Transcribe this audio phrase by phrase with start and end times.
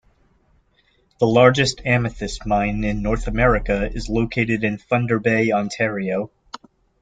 [1.19, 6.31] The largest amethyst mine in North America is located in Thunder Bay, Ontario.